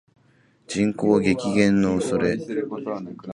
[0.65, 2.35] 人口激減の恐れ